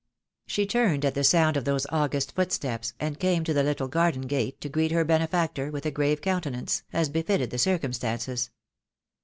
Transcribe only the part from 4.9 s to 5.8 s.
her bene factor,